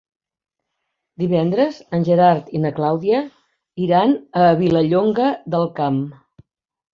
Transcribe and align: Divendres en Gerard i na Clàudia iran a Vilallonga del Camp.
Divendres 1.23 1.77
en 1.97 2.07
Gerard 2.07 2.49
i 2.59 2.61
na 2.63 2.71
Clàudia 2.79 3.19
iran 3.89 4.17
a 4.47 4.49
Vilallonga 4.63 5.29
del 5.57 5.69
Camp. 5.83 6.03